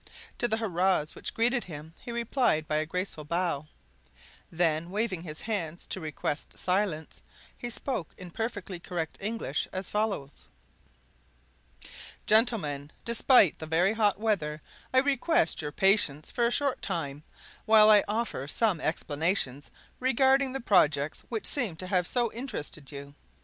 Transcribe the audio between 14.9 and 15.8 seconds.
I request your